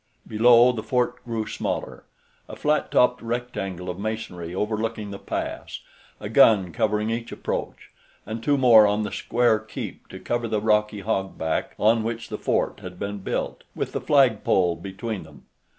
[0.27, 2.05] Below, the fort grew smaller,
[2.49, 5.81] a flat topped rectangle of masonry overlooking the pass,
[6.19, 7.91] a gun covering each approach,
[8.25, 12.39] and two more on the square keep to cover the rocky hogback on which the
[12.39, 15.45] fort had been built, with the flagpole between them.